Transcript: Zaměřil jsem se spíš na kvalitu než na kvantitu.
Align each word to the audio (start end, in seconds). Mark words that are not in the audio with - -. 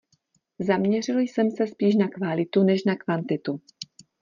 Zaměřil 0.59 1.19
jsem 1.19 1.51
se 1.51 1.67
spíš 1.67 1.95
na 1.95 2.07
kvalitu 2.07 2.63
než 2.63 2.83
na 2.85 2.95
kvantitu. 2.95 3.61